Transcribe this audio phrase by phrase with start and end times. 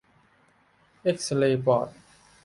[1.01, 1.87] เอกซเรย์ปอด